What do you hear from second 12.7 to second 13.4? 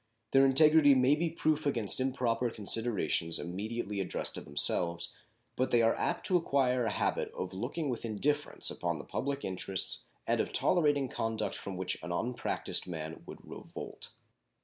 man